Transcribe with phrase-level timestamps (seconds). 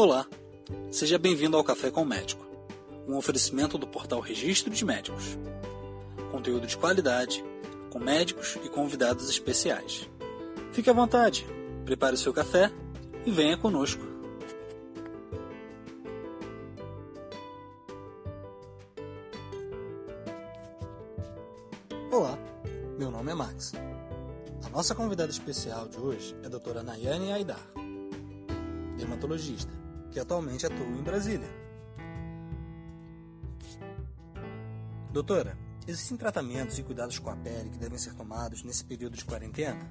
[0.00, 0.28] Olá,
[0.92, 2.46] seja bem-vindo ao Café com o Médico,
[3.08, 5.36] um oferecimento do portal Registro de Médicos.
[6.30, 7.44] Conteúdo de qualidade,
[7.90, 10.08] com médicos e convidados especiais.
[10.70, 11.44] Fique à vontade,
[11.84, 12.70] prepare o seu café
[13.26, 14.00] e venha conosco.
[22.12, 22.38] Olá,
[22.96, 23.72] meu nome é Max.
[24.64, 27.68] A nossa convidada especial de hoje é a doutora Nayane Aidar,
[28.96, 31.48] dermatologista, que atualmente atua em Brasília.
[35.12, 39.24] Doutora, existem tratamentos e cuidados com a pele que devem ser tomados nesse período de
[39.24, 39.90] quarentena?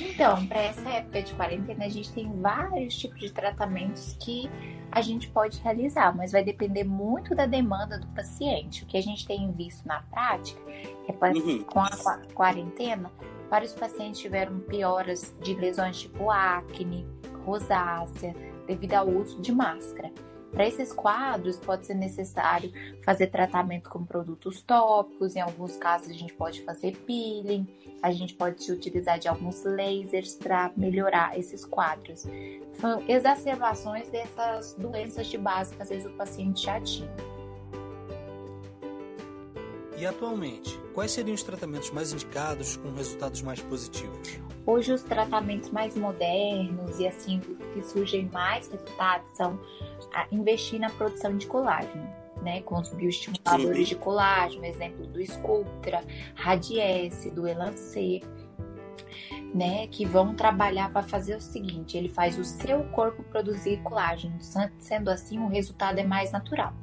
[0.00, 4.50] Então, para essa época de quarentena, a gente tem vários tipos de tratamentos que
[4.90, 8.84] a gente pode realizar, mas vai depender muito da demanda do paciente.
[8.84, 10.60] O que a gente tem visto na prática
[11.08, 11.62] é pra, uhum.
[11.64, 13.10] com a quarentena,
[13.48, 17.06] vários pacientes tiveram pioras de lesões tipo acne,
[17.46, 18.34] rosácea,
[18.66, 20.12] devido ao uso de máscara.
[20.50, 22.72] Para esses quadros, pode ser necessário
[23.04, 27.66] fazer tratamento com produtos tópicos, em alguns casos, a gente pode fazer peeling,
[28.02, 32.24] a gente pode se utilizar de alguns lasers para melhorar esses quadros.
[32.74, 37.14] São exacerbações dessas doenças de base que às vezes o paciente já tinha.
[39.98, 44.38] E atualmente, quais seriam os tratamentos mais indicados com resultados mais positivos?
[44.66, 47.40] Hoje os tratamentos mais modernos e assim
[47.72, 49.60] que surgem mais resultados são
[50.32, 52.08] investir na produção de colágeno,
[52.42, 52.62] né?
[52.62, 56.02] Com os bioestimuladores de colágeno, exemplo do Sculptra,
[56.34, 58.20] Radiesse, do Elancê,
[59.54, 59.86] né?
[59.86, 64.36] Que vão trabalhar para fazer o seguinte: ele faz o seu corpo produzir colágeno,
[64.80, 66.74] sendo assim o resultado é mais natural.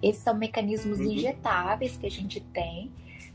[0.00, 1.06] Esses são mecanismos uhum.
[1.06, 2.92] injetáveis que a gente tem.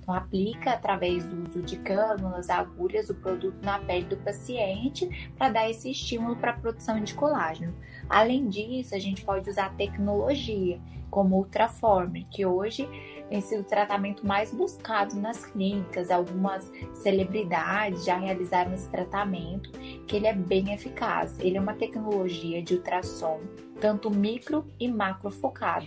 [0.10, 5.50] Então, aplica através do uso de cânulas, agulhas, o produto na pele do paciente para
[5.50, 7.76] dar esse estímulo para a produção de colágeno.
[8.10, 10.82] Além disso, a gente pode usar tecnologia,
[11.12, 12.90] como Ultraformer, que hoje
[13.30, 16.10] tem sido o tratamento mais buscado nas clínicas.
[16.10, 19.72] Algumas celebridades já realizaram esse tratamento,
[20.08, 21.38] que ele é bem eficaz.
[21.40, 23.42] Ele é uma tecnologia de ultrassom,
[23.80, 25.86] tanto micro e macro focado.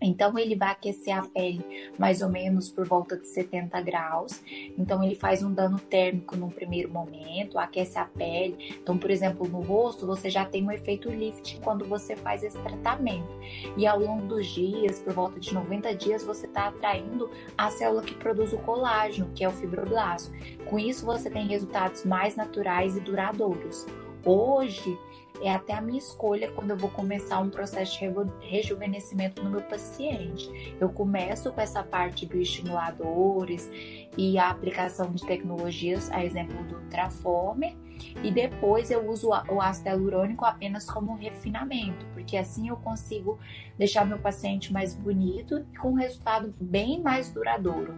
[0.00, 1.64] Então ele vai aquecer a pele
[1.98, 4.42] mais ou menos por volta de 70 graus.
[4.78, 8.76] Então ele faz um dano térmico no primeiro momento, aquece a pele.
[8.82, 12.58] Então, por exemplo, no rosto você já tem um efeito lift quando você faz esse
[12.58, 13.28] tratamento.
[13.76, 18.02] E ao longo dos dias, por volta de 90 dias, você está atraindo a célula
[18.02, 20.32] que produz o colágeno, que é o fibroblasto.
[20.66, 23.86] Com isso você tem resultados mais naturais e duradouros.
[24.24, 24.98] Hoje
[25.42, 28.06] é até a minha escolha quando eu vou começar um processo de
[28.40, 30.76] rejuvenescimento no meu paciente.
[30.78, 33.70] Eu começo com essa parte dos estimuladores
[34.16, 37.74] e a aplicação de tecnologias, a exemplo do Ultraformer,
[38.22, 43.38] e depois eu uso o ácido hialurônico apenas como refinamento, porque assim eu consigo
[43.78, 47.94] deixar meu paciente mais bonito e com um resultado bem mais duradouro.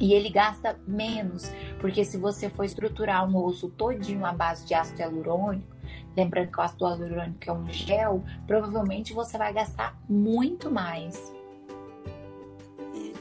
[0.00, 4.74] E ele gasta menos, porque se você for estruturar um osso todinho à base de
[4.74, 5.71] ácido hialurônico,
[6.16, 11.32] lembrando que o ácido hialurônico é um gel, provavelmente você vai gastar muito mais.
[12.94, 13.12] Hum.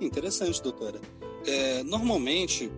[0.00, 1.00] Interessante, doutora.
[1.46, 2.70] É, normalmente,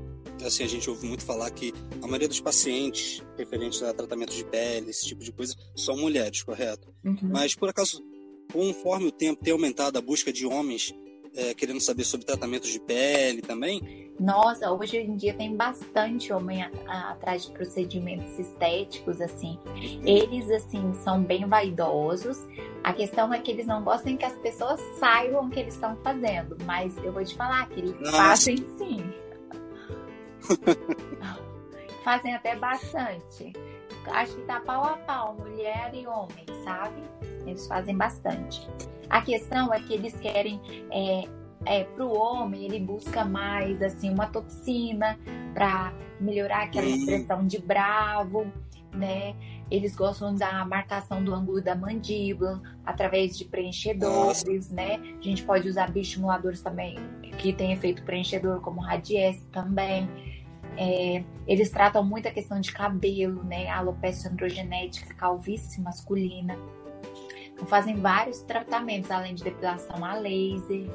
[0.45, 4.45] assim, a gente ouve muito falar que a maioria dos pacientes referentes a tratamento de
[4.45, 6.95] pele, esse tipo de coisa, são mulheres, correto?
[7.05, 7.19] Uhum.
[7.23, 8.03] Mas, por acaso,
[8.53, 10.95] conforme o tempo tem aumentado a busca de homens
[11.35, 14.04] é, querendo saber sobre tratamentos de pele também?
[14.19, 19.59] Nossa, hoje em dia tem bastante homem a, a, atrás de procedimentos estéticos, assim.
[20.05, 22.47] Eles, assim, são bem vaidosos.
[22.83, 25.97] A questão é que eles não gostam que as pessoas saibam o que eles estão
[25.97, 26.57] fazendo.
[26.65, 28.17] Mas eu vou te falar que eles Nossa.
[28.17, 29.13] fazem sim.
[32.05, 33.53] fazem até bastante.
[34.07, 37.03] Acho que tá pau a pau, mulher e homem, sabe?
[37.47, 38.69] Eles fazem bastante.
[39.09, 40.61] A questão é que eles querem
[40.91, 41.25] é,
[41.67, 45.19] é, para o homem, ele busca mais assim uma toxina
[45.53, 48.47] para melhorar aquela expressão de bravo,
[48.93, 49.35] né?
[49.71, 55.01] Eles gostam da marcação do ângulo da mandíbula através de preenchedores, né?
[55.19, 56.97] A gente pode usar bioestimuladores também
[57.39, 60.09] que tem efeito preenchedor, como radiesse também.
[60.77, 63.69] É, eles tratam muito a questão de cabelo, né?
[63.69, 66.57] Alopecia androgenética, calvície masculina.
[67.53, 70.91] Então, fazem vários tratamentos, além de depilação a laser.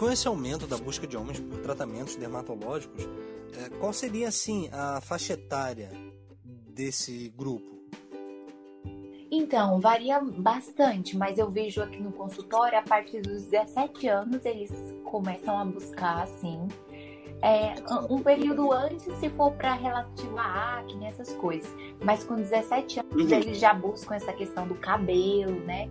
[0.00, 3.04] Com esse aumento da busca de homens por tratamentos dermatológicos,
[3.52, 5.90] é, qual seria assim a faixa etária
[6.42, 7.78] desse grupo?
[9.30, 14.70] Então, varia bastante, mas eu vejo aqui no consultório, a partir dos 17 anos, eles
[15.04, 16.66] começam a buscar, assim,
[17.42, 17.74] é,
[18.10, 21.70] um período antes, se for para relativo a acne, essas coisas.
[22.02, 23.38] Mas com 17 anos, uhum.
[23.38, 25.88] eles já buscam essa questão do cabelo, né?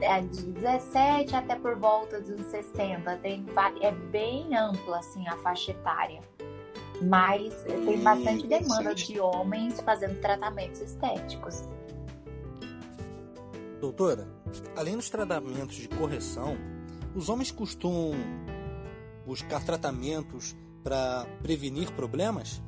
[0.00, 3.16] É, de 17 até por volta dos 60.
[3.18, 3.44] Tem,
[3.80, 6.20] é bem ampla, assim, a faixa etária.
[7.00, 11.68] Mas tem bastante demanda de homens fazendo tratamentos estéticos.
[13.80, 14.28] Doutora,
[14.76, 16.56] além dos tratamentos de correção,
[17.14, 18.12] os homens costumam
[19.26, 22.62] buscar tratamentos para prevenir problemas?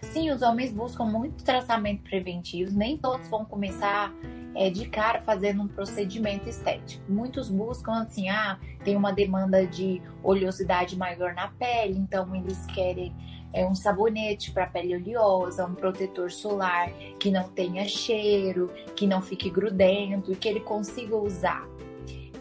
[0.00, 2.72] Sim, os homens buscam muito tratamento preventivo.
[2.72, 4.14] Nem todos vão começar
[4.54, 7.02] é, de cara fazendo um procedimento estético.
[7.10, 13.14] Muitos buscam assim, ah, tem uma demanda de oleosidade maior na pele, então eles querem
[13.52, 19.20] é, um sabonete para pele oleosa, um protetor solar que não tenha cheiro, que não
[19.20, 21.66] fique grudento e que ele consiga usar.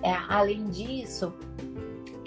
[0.03, 1.33] É, além disso,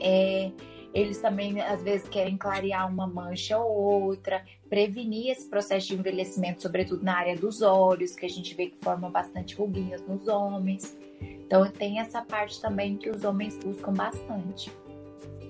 [0.01, 0.51] é,
[0.93, 6.63] eles também às vezes querem clarear uma mancha ou outra, prevenir esse processo de envelhecimento,
[6.63, 10.97] sobretudo na área dos olhos, que a gente vê que forma bastante ruguinhas nos homens.
[11.21, 14.73] Então tem essa parte também que os homens buscam bastante.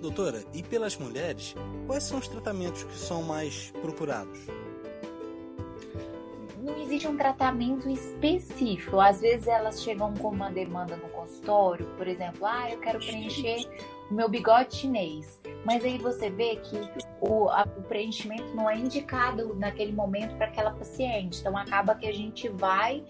[0.01, 1.55] Doutora, e pelas mulheres,
[1.87, 4.41] quais são os tratamentos que são mais procurados?
[6.63, 8.99] Não existe um tratamento específico.
[8.99, 13.67] Às vezes elas chegam com uma demanda no consultório, por exemplo, ah, eu quero preencher
[14.11, 15.41] o meu bigode chinês.
[15.65, 16.77] Mas aí você vê que
[17.21, 21.41] o, a, o preenchimento não é indicado naquele momento para aquela paciente.
[21.41, 23.05] Então acaba que a gente vai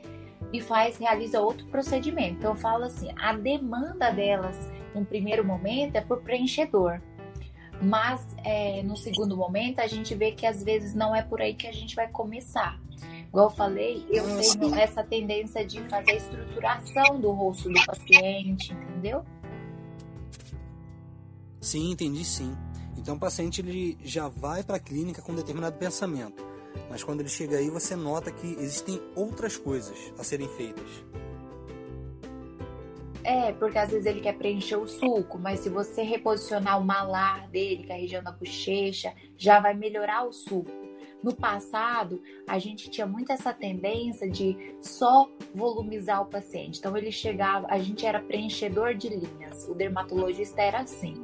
[0.53, 2.39] e faz, realiza outro procedimento.
[2.39, 7.01] Então eu falo assim, a demanda delas no primeiro momento é por preenchedor.
[7.81, 11.55] Mas é, no segundo momento a gente vê que às vezes não é por aí
[11.55, 12.79] que a gente vai começar.
[13.29, 14.25] Igual eu falei, eu
[14.59, 19.25] tenho essa tendência de fazer a estruturação do rosto do paciente, entendeu?
[21.61, 22.57] Sim, entendi sim.
[22.97, 26.45] Então o paciente ele já vai para a clínica com determinado pensamento,
[26.89, 31.05] mas quando ele chega aí você nota que existem outras coisas a serem feitas.
[33.23, 37.49] É, porque às vezes ele quer preencher o suco, mas se você reposicionar o malar
[37.49, 40.80] dele, que é a região da bochecha, já vai melhorar o suco.
[41.23, 46.79] No passado, a gente tinha muito essa tendência de só volumizar o paciente.
[46.79, 49.69] Então ele chegava, a gente era preenchedor de linhas.
[49.69, 51.15] O dermatologista era assim.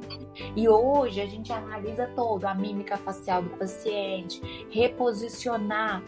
[0.55, 6.03] E hoje a gente analisa todo a mímica facial do paciente, reposicionar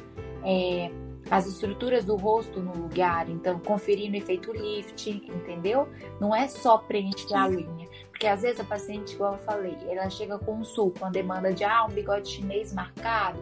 [0.45, 0.92] é,
[1.30, 5.88] as estruturas do rosto no lugar, então conferindo efeito lift, entendeu?
[6.19, 10.09] Não é só preencher a linha, porque às vezes a paciente, igual eu falei, ela
[10.09, 13.39] chega com um sul, com a demanda de ah, um bigode chinês marcado,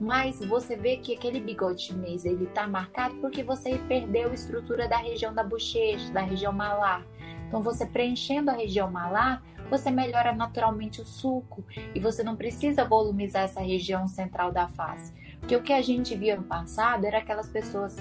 [0.00, 4.88] mas você vê que aquele bigode chinês ele tá marcado porque você perdeu a estrutura
[4.88, 7.04] da região da bochecha, da região malar.
[7.48, 11.64] Então você preenchendo a região malar, você melhora naturalmente o suco
[11.94, 15.12] e você não precisa volumizar essa região central da face.
[15.40, 17.96] Porque o que a gente via no passado era aquelas pessoas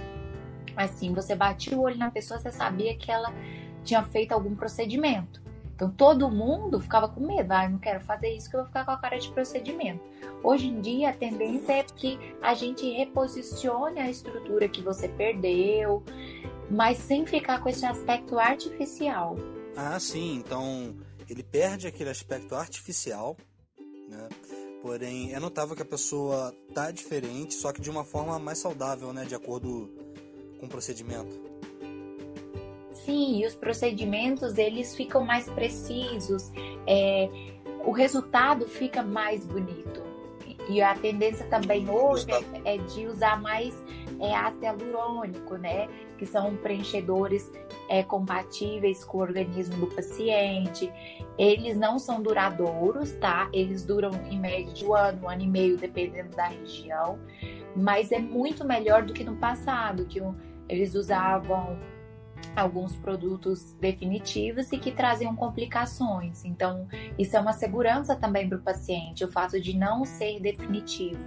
[0.75, 3.33] assim, você batia o olho na pessoa, você sabia que ela
[3.83, 5.46] tinha feito algum procedimento.
[5.77, 8.83] Então todo mundo ficava com medo, ah, não quero fazer isso que eu vou ficar
[8.83, 10.03] com a cara de procedimento.
[10.44, 16.03] Hoje em dia a tendência é que a gente reposicione a estrutura que você perdeu,
[16.71, 19.35] mas sem ficar com esse aspecto artificial.
[19.75, 20.95] Ah, sim, então
[21.29, 23.38] ele perde aquele aspecto artificial,
[24.09, 24.28] né?
[24.81, 29.13] Porém, é notável que a pessoa tá diferente, só que de uma forma mais saudável,
[29.13, 29.92] né, de acordo
[30.59, 31.40] com o procedimento.
[33.07, 36.52] Sim, e os procedimentos eles ficam mais precisos,
[36.85, 37.30] é,
[37.85, 40.04] o resultado fica mais bonito.
[40.68, 42.28] E a tendência também hoje
[42.66, 43.73] é, é de usar mais
[44.19, 45.87] é, ácido hialurônico, né?
[46.18, 47.49] Que são preenchedores
[47.87, 50.92] é, compatíveis com o organismo do paciente.
[51.37, 53.49] Eles não são duradouros, tá?
[53.54, 57.18] Eles duram em média de um ano, um ano e meio, dependendo da região.
[57.73, 60.21] Mas é muito melhor do que no passado, que
[60.68, 61.80] eles usavam
[62.57, 66.44] alguns produtos definitivos e que traziam complicações.
[66.44, 66.87] Então,
[67.18, 71.19] isso é uma segurança também para o paciente, o fato de não ser definitivo.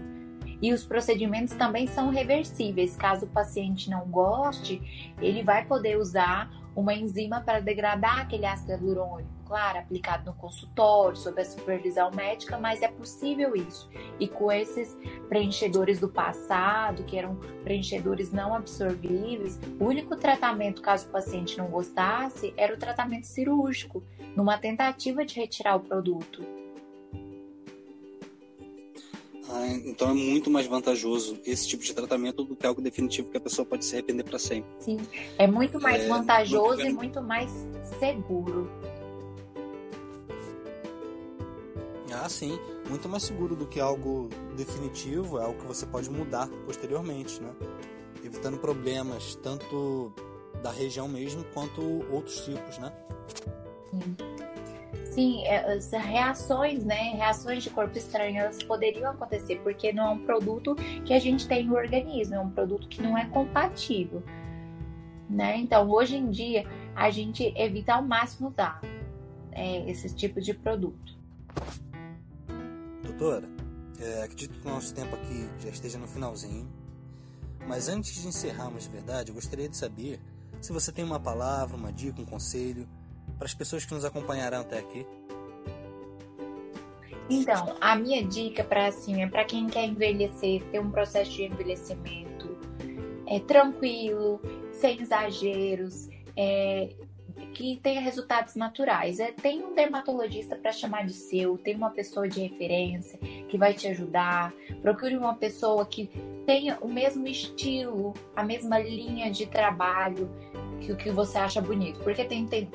[0.60, 2.96] E os procedimentos também são reversíveis.
[2.96, 8.72] Caso o paciente não goste, ele vai poder usar uma enzima para degradar aquele ácido
[8.72, 13.90] hialurônico claro, aplicado no consultório, sob a supervisão médica, mas é possível isso.
[14.21, 14.97] E com esses
[15.28, 21.66] preenchedores do passado, que eram preenchedores não absorvíveis, o único tratamento, caso o paciente não
[21.66, 24.04] gostasse, era o tratamento cirúrgico,
[24.37, 26.47] numa tentativa de retirar o produto.
[29.49, 33.37] Ah, então é muito mais vantajoso esse tipo de tratamento do que algo definitivo que
[33.37, 34.71] a pessoa pode se arrepender para sempre.
[34.78, 34.99] Sim,
[35.37, 37.50] é muito mais é, vantajoso muito e muito mais
[37.99, 38.71] seguro.
[42.30, 42.58] Ah, sim.
[42.88, 47.50] Muito mais seguro do que algo definitivo, é algo que você pode mudar posteriormente, né?
[48.25, 50.12] Evitando problemas tanto
[50.62, 51.82] da região mesmo quanto
[52.12, 52.92] outros tipos, né?
[53.90, 54.16] Sim.
[55.06, 57.14] Sim, é, as reações, né?
[57.16, 61.49] Reações de corpo estranho, elas poderiam acontecer, porque não é um produto que a gente
[61.49, 64.22] tem no organismo, é um produto que não é compatível.
[65.28, 65.58] Né?
[65.58, 68.80] Então, hoje em dia, a gente evita ao máximo usar
[69.52, 71.19] é, esses tipos de produto.
[73.20, 73.46] Doutora,
[74.00, 76.66] é, acredito que o nosso tempo aqui já esteja no finalzinho.
[77.68, 80.18] Mas antes de encerrarmos de verdade, eu gostaria de saber
[80.58, 82.88] se você tem uma palavra, uma dica, um conselho
[83.36, 85.06] para as pessoas que nos acompanharão até aqui.
[87.28, 91.44] Então, a minha dica para assim é para quem quer envelhecer, ter um processo de
[91.44, 92.30] envelhecimento
[93.26, 94.40] é tranquilo,
[94.72, 96.88] sem exageros, é,
[97.54, 99.20] que tenha resultados naturais.
[99.20, 103.18] É, tem um dermatologista para chamar de seu, tem uma pessoa de referência
[103.49, 104.52] que vai te ajudar.
[104.82, 106.11] Procure uma pessoa que
[106.47, 110.30] tenha o mesmo estilo, a mesma linha de trabalho
[110.80, 112.00] que o que você acha bonito.
[112.00, 112.70] Porque tem, tem,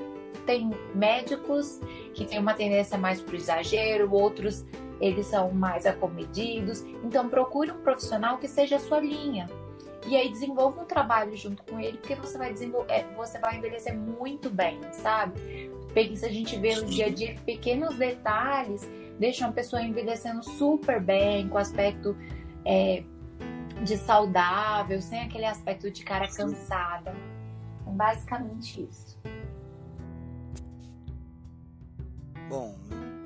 [0.46, 1.80] tem médicos
[2.14, 4.66] que têm uma tendência mais para o exagero, outros
[5.00, 6.82] eles são mais acomedidos.
[7.04, 9.50] Então procure um profissional que seja a sua linha
[10.08, 13.58] e aí desenvolva um trabalho junto com ele, porque você vai desenvolver, é, você vai
[13.58, 15.72] envelhecer muito bem, sabe?
[15.86, 18.88] Porque se a gente vê no dia a dia pequenos detalhes,
[19.20, 22.16] deixam a pessoa envelhecendo super bem, com aspecto
[22.64, 23.04] é,
[23.84, 27.16] de saudável, sem aquele aspecto de cara cansada.
[27.88, 29.18] É basicamente isso.
[32.50, 32.76] Bom,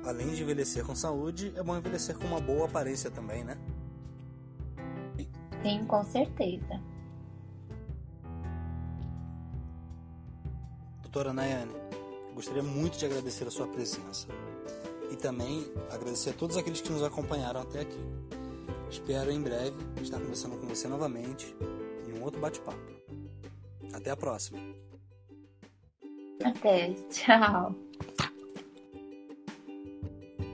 [0.04, 3.58] além de envelhecer com saúde, é bom envelhecer com uma boa aparência também, né?
[5.62, 6.80] Sim, com certeza.
[11.02, 11.74] Doutora Nayane,
[12.34, 14.28] gostaria muito de agradecer a sua presença
[15.10, 17.98] e também agradecer a todos aqueles que nos acompanharam até aqui.
[18.88, 21.54] Espero em breve estar conversando com você novamente
[22.08, 22.78] em um outro bate-papo.
[23.92, 24.58] Até a próxima.
[26.44, 27.74] Até, tchau.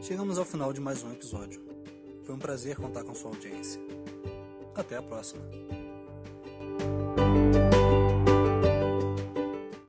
[0.03, 1.63] Chegamos ao final de mais um episódio.
[2.25, 3.81] Foi um prazer contar com sua audiência.
[4.77, 5.43] Até a próxima.